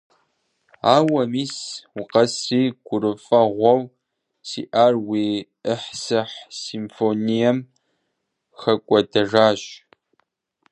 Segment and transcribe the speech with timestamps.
[0.95, 1.53] Ауэ, мис,–
[1.99, 3.81] укъэсри, гурыфӀыгъуэу
[4.47, 5.25] сиӀар уи
[5.65, 7.57] «Ӏыхьсыхь» симфонием
[8.59, 9.61] хэкӀуэдэжащ…